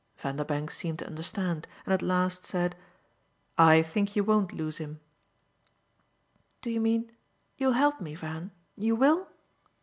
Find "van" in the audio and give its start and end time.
8.15-8.49